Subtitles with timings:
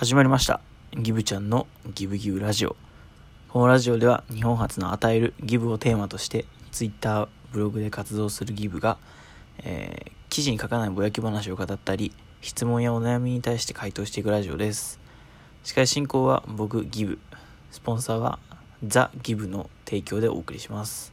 [0.00, 0.62] 始まりました。
[0.94, 2.74] ギブちゃんのギブギブラジオ。
[3.50, 8.96] このラジオでは日本初の与えるギブをテーマとして、Twitter、ブログで活動するギブが、
[9.58, 14.98] えー記事に書かないぼやき話を語ったり、質問やお悩みに対して回答していくラジオです。
[15.64, 17.18] 司会進行は僕、ギブ。
[17.70, 18.38] スポンサーは
[18.82, 21.12] ザ・ギブの提供でお送りします。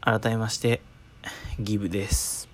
[0.00, 0.80] 改めまして、
[1.60, 2.48] ギブです。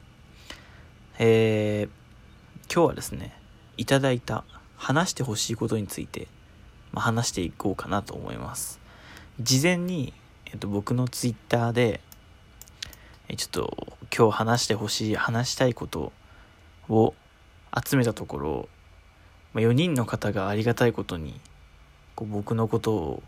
[1.20, 3.39] えー、今日はですね、
[3.80, 4.44] いただいた
[4.76, 6.28] 話してほしいことについて、
[6.92, 8.78] まあ、話していこうかなと思います。
[9.40, 10.12] 事前に、
[10.44, 12.02] えっと、僕のツイッターで、
[13.28, 16.12] えちょっと今日話してほしい、話したいこと
[16.90, 17.14] を
[17.74, 18.68] 集めたところ、
[19.54, 21.40] まあ、4人の方がありがたいことに、
[22.14, 23.22] こう僕のことを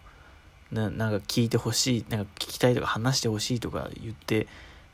[0.71, 4.49] ななんか聞いてほしい、なんか聞きたいとか話してほしいとか言って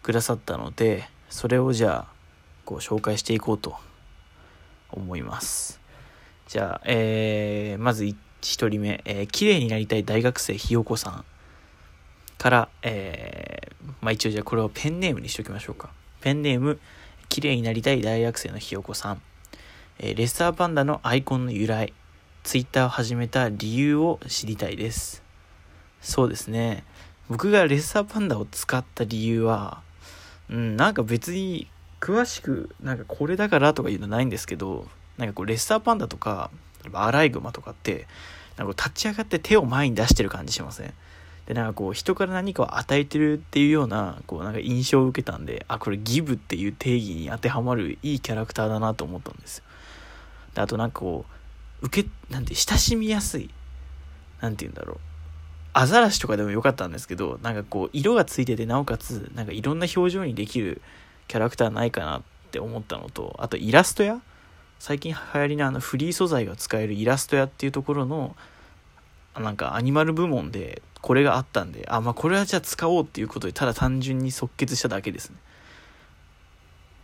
[0.05, 2.13] くださったので、それをじゃあ、
[2.65, 3.77] こう紹介していこうと
[4.91, 5.81] 思います。
[6.47, 8.15] じゃあ、えー、まず1
[8.69, 11.25] 人目、えー、綺麗になりたい大学生ひよこさん
[12.39, 15.91] から、えー、まあ一応じゃあこれをペンネームにしておきましょうか。
[16.21, 16.79] ペンネーム、
[17.29, 19.23] 綺麗になりたい大学生のひよこさん。
[19.99, 21.93] えー、レッサーパンダのアイコンの由来、
[22.45, 25.23] ツイッターを始めた理由を知りたいです。
[26.01, 26.85] そうですね。
[27.29, 29.83] 僕がレッサーパンダを使った理由は、
[30.49, 31.69] うん、なんか別に
[32.01, 36.51] 詳しく、なんかこれだからとかいうのないんですけど、なんかこうレッサーパンダとか、
[36.93, 38.07] アライグマとかって、
[38.57, 40.93] なんか立ち上がって手を前に出してる感じしません？
[41.47, 49.65] で、なんかこう人から何かを与えてるっていうような、こうなんか印象を受けたんで、あ、これギブっていう定義に当てはまるいいキャラクターだなと思ったんですよ。
[50.55, 51.25] で、あとなんかこ
[51.83, 53.51] う、受け、なんて親しみやすい、
[54.41, 54.99] なんて言うんだろう。
[55.73, 60.83] アザラシとかでもよかったんですけど、なんかこう、色がついてて、なおかつ、なんかいろんな表情にできる
[61.29, 64.21] キャラクターないかなって思ったのと、あとイラスト屋
[64.79, 68.37] 最近流行りのあのフリー素材が使えるイラスト屋っていうところの、
[69.39, 75.37] なんかアニマル部門でこれがあったんで、あ、まあこれはじゃあ使おうっていうことで、ただ単純に即決しただけですね。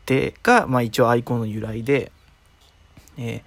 [0.07, 2.13] で、が、まあ一応アイコンの由来で、
[3.17, 3.43] えー、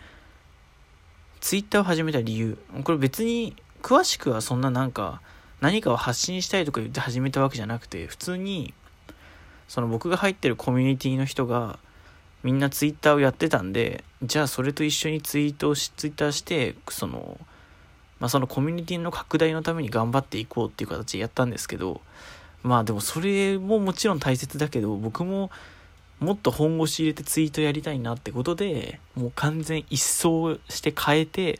[1.39, 2.57] ツイッターを始めた理由。
[2.83, 5.21] これ別に詳しくはそんななんか
[5.61, 8.73] 何かを発信したいとか言って始めたわけじゃなくて普通に
[9.67, 11.79] その僕が入ってるコミュニティの人が
[12.43, 17.37] みんなツイッターをやってたんでじゃあそれと一緒にツイートをしツイッターしてその
[18.19, 22.01] まあそのコミュニティの拡大のために頑張っていこうっていう形でやったんですけど
[22.63, 25.51] まあでもそれももちろん大切だけど僕も
[26.19, 31.59] もっと本腰入れてツイートやりたいなってことでもう完全一掃して変えて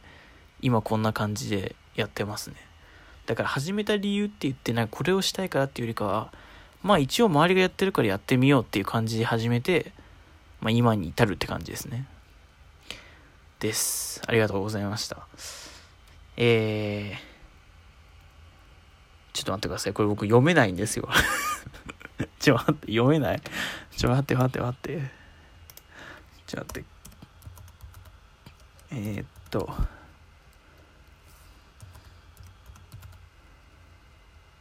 [0.62, 2.56] 今こんな感じでやってますね。
[3.28, 6.32] だから始めた理由って言ってなんかこれをしたいからっていうよりかは
[6.84, 9.92] まあ一応周りがやってるからやってみようっていう感じで始めて、
[10.62, 12.08] まあ、今に至るって感じですね。
[13.60, 14.22] です。
[14.28, 15.28] ありがとうございました。
[16.38, 17.18] えー、
[19.34, 19.94] ちょっと待ってください。
[19.94, 21.10] これ僕読めないんですよ。
[22.40, 23.42] ちょ待って読めない。
[23.96, 25.12] ちょ待って待って待って。
[26.46, 26.86] ちょ待って。
[28.92, 29.97] えー、っと。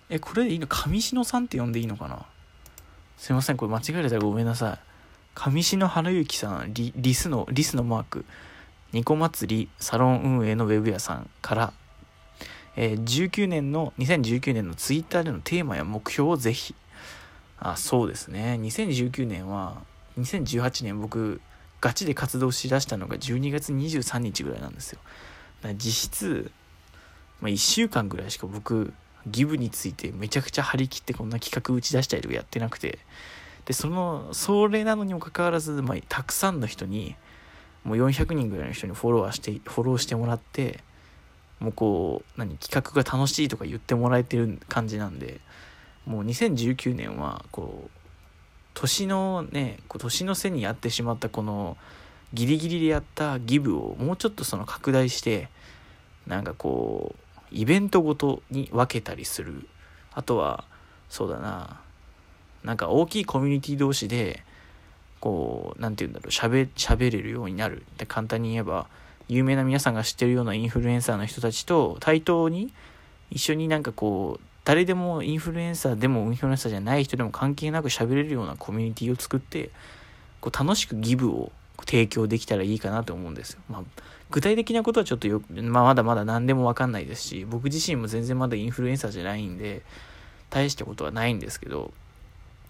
[0.08, 2.26] え、これでいいの上篠さんって呼んでいいのかな？
[3.16, 4.78] すいません、これ間違えたらごめんなさい。
[5.34, 8.24] 上篠春之さんリ、リスの、リスのマーク、
[8.92, 11.72] ニコ祭りサロン運営のウェブ屋さんから、
[12.76, 16.74] えー、19年の、2019年のツイッターでのテーマや目標をぜひ。
[17.58, 18.58] あ、そうですね。
[18.60, 19.82] 2019年は、
[20.18, 21.40] 2018年僕、
[21.80, 25.00] ガチで活動しだしたのが12月23日ぐらいなんですよ。
[25.62, 26.50] だから実質、
[27.40, 28.92] まあ、1週間ぐらいしか僕、
[29.26, 32.98] ギブについてめちゃくちゃ張り切ってこんな企画打ち出したりとかやってなくて。
[33.66, 37.16] でそのそれなのにもかかわらず、まあ、たくさんの人に
[37.84, 40.80] もう400人ぐらいの人にフォローしてフォローしてもらって
[41.58, 45.40] もうこう何企画が楽しいとか言ってもらえてる感じなんで
[46.06, 47.90] もう2019年はこう
[48.74, 51.76] 年のねこう年の瀬にやってしまったこの
[52.34, 55.48] ギリギリでやったギブをもうちょっとその拡大して
[56.26, 59.68] なんかこうイベントごとに分けたりする。
[60.12, 60.64] あとは
[61.08, 61.80] そうだな。
[62.64, 64.42] なんか大きいコミュニティ同士で
[65.20, 66.30] こう何て言うんだろう。
[66.32, 66.68] しゃべ
[67.10, 67.84] れるようになる。
[67.98, 68.88] で簡単に言えば
[69.28, 72.72] 有名な皆さんが知ってるようなインフルエンサーの人たちと対等に
[73.30, 79.70] 一緒になんかこう誰でもインフルエンサーでもインフルエンサーじゃない人でも関係なく喋れるようなコミュニティを作って
[80.40, 81.52] こう楽しくギブを
[81.84, 83.60] 提供できたらいいかなと思うんですよ。
[83.68, 83.82] まあ、
[84.30, 89.82] 具体的なことはちょっとよく、まあ、まだまだ何でもわかんないですし、僕自身も全然まだインフルエンサーじゃないんで、
[90.50, 91.92] 大したことはないんですけど、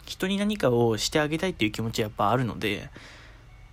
[0.05, 2.91] 人に何かをしてあげたいっていう気持ちはやっぱあるので、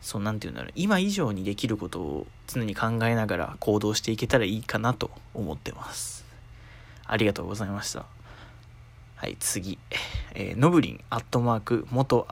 [0.01, 6.25] そうなんて言うんだろう今以上にできることを常に考えながら行動していけたらいいかなと思ってます。
[7.05, 8.05] ありがとうございました。
[9.15, 9.79] はい次。
[10.35, 12.27] えー、ノブリンアットマーク元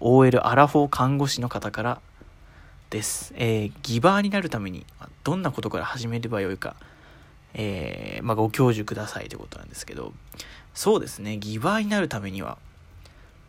[0.00, 2.00] OL アラフォー看護師の方から
[2.92, 4.84] です、えー、ギバーになるために
[5.24, 6.76] どんなことから始めればよいか、
[7.54, 10.12] えー、まあ、ご教授くださいということなんですけど。
[10.74, 11.38] そうですね。
[11.38, 12.58] ギバーになるためには。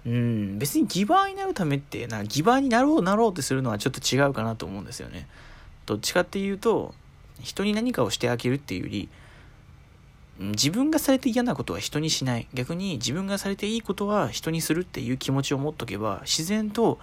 [0.05, 5.27] うん、別にギバーになるためって、なギバーになろうなろうってするのはちょっと違うかなと思うんですよね。
[5.85, 6.93] どっちかっていうと、
[7.41, 9.09] 人に何かをしてあげるっていうより、
[10.39, 12.47] 自分がされて嫌なことは人にしない。
[12.53, 16.99] 逆に自分がされていいことは人にするっていう気持ちを持っとけば、自然と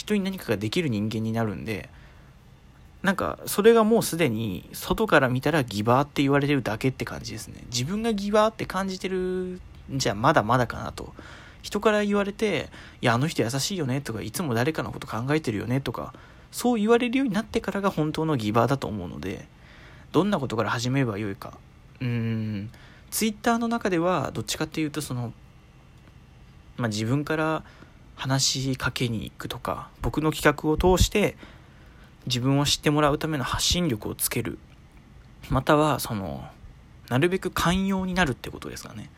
[0.00, 1.90] 人に何かができる人間になるんで、
[3.02, 7.62] なんか、それがもうすでに外から見たらギバーって言われてるだけって感じですね。
[7.66, 9.60] 自分がギバーって感じてる
[9.92, 11.12] んじゃまだまだかなと。
[11.62, 12.70] 人から言われて、
[13.02, 16.14] いや、あの人優しいよねとか、いつも誰かのこと考えてるよねとか、
[16.50, 19.46] そう言われるようになってからが本当のギバーだと思うので、
[20.12, 21.58] どんなことから始めればよいか。
[22.00, 22.70] うーん、
[23.10, 25.32] ツイッターの中では、どっちかっていうと、その、
[26.78, 27.64] まあ、自分から
[28.20, 31.36] 話しかけに行くとか、僕の企画を通して、
[32.26, 34.58] 自分を知ってもらうための発信力をつける。
[35.48, 36.44] または、その、
[37.08, 39.10] なるべく寛容になるってことですかね。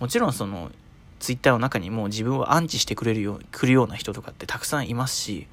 [0.00, 0.72] もちろんその
[1.20, 5.46] ツイッターの中にも自分をアンチしてくれるよ来るような人とかってたくさんいますし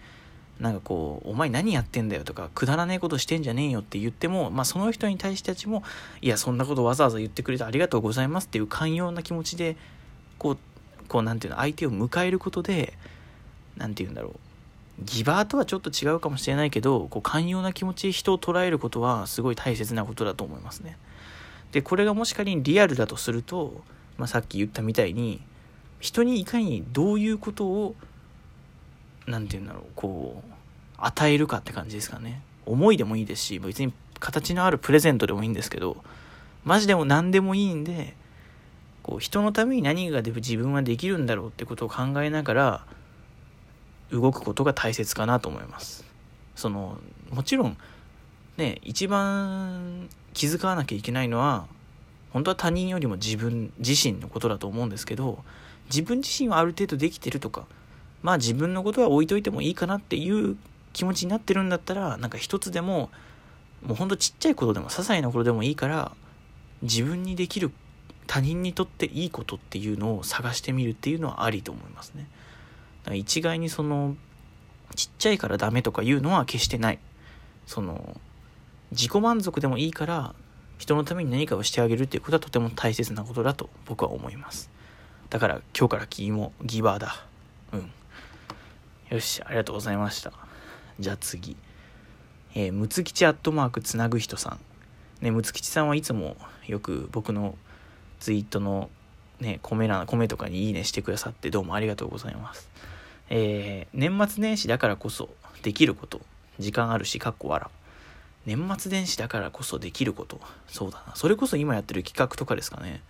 [0.60, 5.84] なんかこう、お前何やってんだよとか、くだらねえことしてんじゃねえよって言っても、まあその人に対してたちも、
[6.22, 9.78] いや、そんなことわざわざ言ってくれてありがとうございますっていう寛容な気持ちで、
[10.40, 10.58] こう、
[11.08, 12.94] こうなんていうの、相手を迎えることで、
[13.76, 14.40] なんていうんだろう。
[15.04, 20.98] ギバーとはちょっと違うかもしれないけど、こう寛容な気持ち人を捉えることはすごい大切なことだと思いますね。
[21.72, 23.84] で、これがもし仮にリアルだとすると、
[24.18, 25.42] まあさっき言ったみたいに、
[26.00, 27.96] 人にいかにどういうことを
[29.28, 30.52] 何て言うんだろうこう
[30.98, 35.98] 与えるかって感じですかね思いでもいいですし別に形のあるプレゼントでもいいんですけど
[36.64, 38.16] マジでも何でもいいんで
[39.08, 42.86] こう人のために何が自分はできるんだろうってことを考えながら
[44.12, 46.06] 動くことが大切かなと思います。
[46.56, 46.98] その
[47.32, 47.78] もちろん
[48.58, 51.68] ね一番気遣わなきゃいけないのは
[52.34, 55.44] 本当は他人よりも自分自身のことだと思うんですけど
[55.86, 57.66] 自分自身はある程度できてるとか
[58.22, 60.58] まあ自分のことは置いといてもいいかなっていう
[60.92, 63.10] 気持ちになってるんだったらなんか一つでも
[63.86, 66.12] もうほんとちっちゃいことでも些細なことでもいいから
[66.82, 67.72] 自分にできる
[68.28, 72.28] 他人にとっていいことっていうのを探してみるっていうのはありと思いますね。
[73.04, 74.16] だから一概にその
[74.96, 77.00] ちっちゃいからダメとかいうのは決してない。
[77.66, 78.20] その
[78.92, 80.36] 自己満足でもいいから
[80.78, 84.70] 人のために何かをしてあげるっていうことはとても大切なことだと僕は思います。
[85.30, 87.26] だから今日から君もギバーだ。
[87.74, 87.92] うん。
[89.10, 90.32] よし、ありがとうございました。
[91.00, 91.58] じゃあ次。
[92.56, 94.58] えー、むつきちアットマークつなぐ人さ
[95.22, 95.24] ん。
[95.24, 97.58] ね、むつきちさんはいつもよく僕の
[98.20, 98.90] ツイートの
[99.40, 102.70] ね、コメ欄、コメとかにいいねしてくださってどうもありがとうございます。
[103.30, 105.30] えー、年末年始だからこそ
[105.62, 106.22] できること。
[106.60, 107.70] 時間あるし、かっこ笑。
[108.46, 110.40] 年末年始だからこそできること。
[110.68, 111.16] そうだな。
[111.16, 113.02] それこそ今やってる企画とかですかね。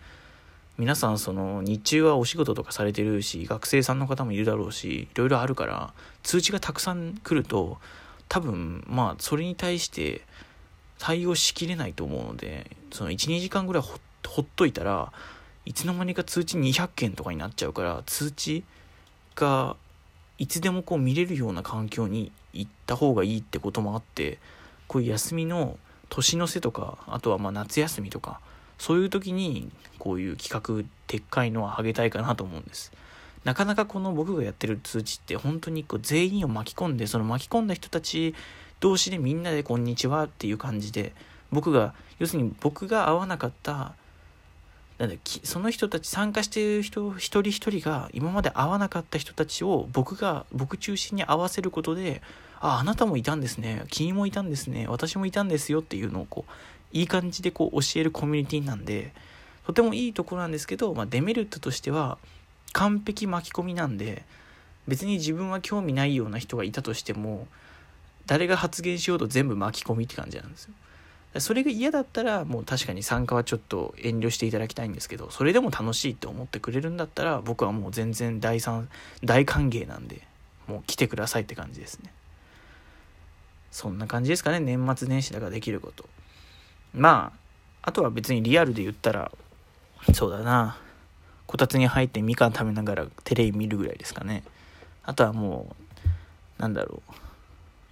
[0.77, 7.79] 皆さんその日中はお仕事とかされてるし学生さんの方もいるだろうしいろいろあるから通知がたくさん来ると
[8.29, 10.21] 多分まあそれに対して
[10.99, 15.11] 対応しきれないと思うのでその12時間ぐらいほっほっといたら
[15.65, 18.63] いつの間にか通知200件とかになっちゃうから通知
[19.35, 19.75] が
[20.37, 24.39] いつでもこう見れるような環境に行った方がいいってこともあって
[24.87, 25.77] こういう休みの
[26.09, 28.39] 年の瀬とかあとはまあ夏休みとか
[28.77, 29.69] そういう時に
[29.99, 32.91] こういう企画撤回のはあげたいかなと思うんです。
[33.43, 38.35] なかなかこの僕がやってる通知って本当にこう全員を巻き込んでその巻き込んだ人たち
[38.79, 41.13] 同士でみんなでこんにちはっていう感じで
[41.51, 43.93] 僕が要するに僕が会わなかった
[44.97, 52.21] なんだその人たち参加している人一人一人が今まで会わなかった人たちを僕が僕中心に合わせることで
[52.59, 56.51] ああなたもいたんですね君もいたんですね私もいたんですよっていうのをこう
[56.97, 59.13] いい感じでこう教えるコミュニティなんで
[59.67, 62.17] とてもいいところなんですけど、まあ、デメリットとしては
[62.73, 64.23] 完璧巻き込みなんで
[64.87, 67.47] 別に自分は興味ないような人がいたとしても
[68.25, 70.73] 誰が発言しようと全部巻き込みって感じなんですよ。
[71.39, 78.89] それが嫌だったらもう確かに参加はちょっと遠慮していただきたいんですけどそれでも楽しいって思ってくれるんだったら僕はもう全然大賛
[79.23, 80.21] 大歓迎なんで
[80.67, 82.11] もう来てくださいって感じですね
[83.71, 86.05] そんな感じですかね年末年始だからできること
[86.93, 87.31] ま
[87.83, 89.31] あ、あとは別にリアルで言ったら、
[90.13, 90.77] そうだな。
[91.45, 94.43] こたつに入ってみかん食べながらテレビ見るぐらいですかね。
[95.03, 95.75] あとはも
[96.59, 97.13] う、なんだろう。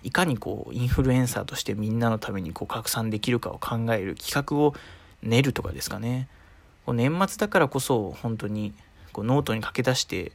[0.05, 4.75] いかにこうインフルエンサーとしてみんなのためにこう拡散できるかを考える企画を
[5.23, 6.27] 練るとかですかね。
[6.85, 8.75] こう年末だからこそ本当に
[9.11, 10.31] こうノートに書き出して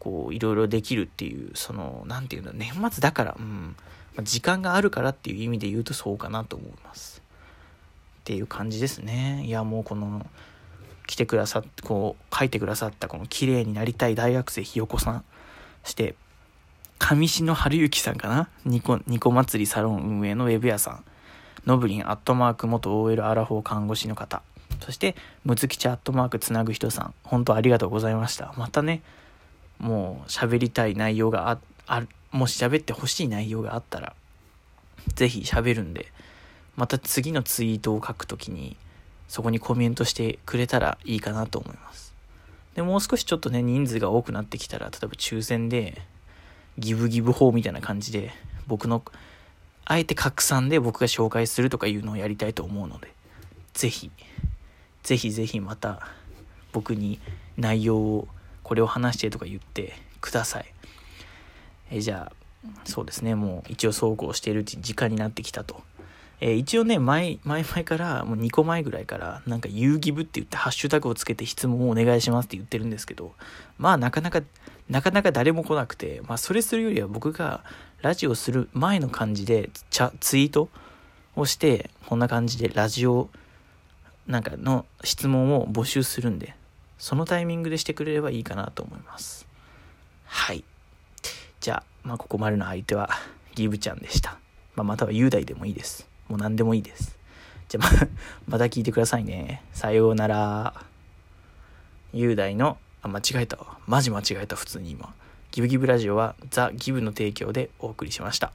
[0.00, 3.76] こういろいろできるっていうその何て言うんだ年末だからうん
[4.24, 7.22] 時間があるからっていう意味で言うとそうかなと思います。
[8.20, 9.44] っていう感じですね。
[9.46, 10.26] いやもうこの
[11.06, 15.24] 来てくださってこう書いてくださったこの綺麗になりたい大学生ひよこさん。
[15.84, 16.16] して
[16.98, 18.48] 上篠春之さんかな？
[18.64, 21.04] ニコニコ祭りサロン運営のウェブ屋さん。
[21.66, 24.42] ノブリンアットマーク元 OL アラフォー看護師の方。
[24.80, 27.14] そしてムツ吉アットマークつなぐ人さん。
[27.22, 28.54] 本当ありがとうございました。
[28.56, 29.02] またね
[29.78, 34.14] もう喋りたい内容がああもし喋ってほしい内容があったら
[35.14, 36.06] ぜひ喋るんで
[36.76, 38.76] また次のツイートを書くときに
[39.28, 42.14] そこにコメントしてくれたらいいかなと思います。
[42.74, 46.02] で、もう少しちょっとね、人数が多くなってきたら、例えば抽選で、
[46.78, 48.32] ギブギブ法みたいな感じで、
[48.66, 49.02] 僕の、
[49.84, 53.12] あえて拡散で僕が紹介するとかいうのをやりたいと思うので、
[53.74, 54.10] ぜひ、
[55.02, 56.06] ぜひぜひまた、
[56.72, 57.20] 僕に
[57.56, 58.28] 内容を、
[58.62, 60.66] これを話してとか言ってください。
[61.90, 62.36] えじゃあ、
[62.84, 65.82] そうですね、もう一応走行しているうちに時間になってきたと。
[66.40, 73.34] えー、一応ね、前、前々から、もう2個前ぐらいから、なんか、遊戯部って言って、ハッシュタグをつけて質問をお願いしますって言ってるんですけど、
[73.78, 74.42] まあ、なかなか、
[74.90, 77.64] なかなか誰も来なくて、まあ、それするよりは僕が、
[78.02, 80.68] ラジオする前の感じで、チャ、ツイート
[81.34, 83.30] をして、こんな感じで、ラジオ、
[84.26, 86.54] なんかの質問を募集するんで、
[86.98, 89.46] そのタイミングでしてくれればいいかなと思います。
[90.24, 90.64] はい。
[91.60, 93.08] じゃあ、まあ、ここまでの相手は、
[93.54, 94.38] ギブちゃんでした。
[94.74, 96.15] まあ、または雄大でもいいです。
[96.28, 97.16] もう何でもいいです。
[97.68, 98.08] じゃあま、
[98.48, 99.62] また聞いてくださいね。
[99.72, 100.74] さようなら。
[102.12, 103.78] 雄大の、あ、間違えたわ。
[103.86, 105.12] マジ間違えた、普通に今。
[105.50, 108.52] ギブギブラジオはザ・ギブの提供でお送りしました。